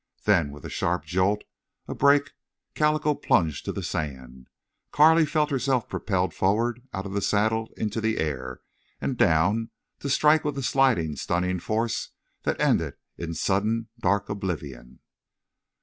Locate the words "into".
7.77-8.01